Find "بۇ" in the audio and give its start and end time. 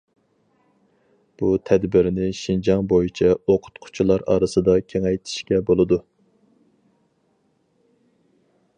1.41-1.49